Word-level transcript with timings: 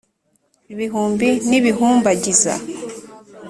ibihumbi 0.73 1.29
n’ibihumbagiza 1.49 2.53